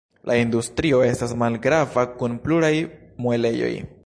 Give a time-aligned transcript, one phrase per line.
[0.27, 2.73] La industrio estas malgrava kun pluraj
[3.27, 3.75] muelejoj.